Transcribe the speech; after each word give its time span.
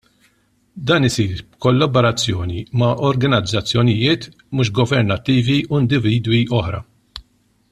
Dan 0.91 1.03
isir 1.09 1.41
b'kollaborazzjoni 1.49 2.63
ma' 2.81 2.89
organizzazzjonijiet 3.09 4.25
mhux 4.55 4.73
governattivi 4.81 5.59
u 5.69 5.83
individwi 5.85 6.41
oħra. 6.63 6.81